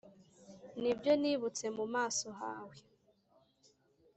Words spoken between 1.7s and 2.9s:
mu maso hawe!